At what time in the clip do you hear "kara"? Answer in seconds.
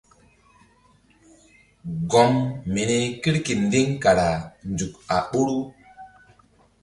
4.03-4.27